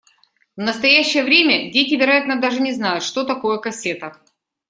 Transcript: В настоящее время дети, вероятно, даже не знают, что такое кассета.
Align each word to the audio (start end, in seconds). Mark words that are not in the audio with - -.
В 0.57 0.61
настоящее 0.61 1.21
время 1.23 1.71
дети, 1.71 1.93
вероятно, 1.93 2.41
даже 2.41 2.59
не 2.59 2.73
знают, 2.73 3.03
что 3.03 3.23
такое 3.23 3.59
кассета. 3.59 4.17